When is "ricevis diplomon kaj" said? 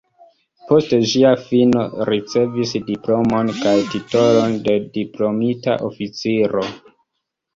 2.09-3.75